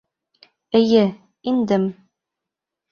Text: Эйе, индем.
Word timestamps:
Эйе, 0.79 1.05
индем. 1.53 1.85